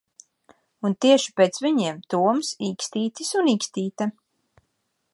Un 0.89 0.95
tieši 1.05 1.35
pēc 1.41 1.59
viņiem, 1.65 2.01
Toms 2.15 2.51
Īkstītis 2.71 3.33
un 3.43 3.55
Īkstīte! 3.57 4.13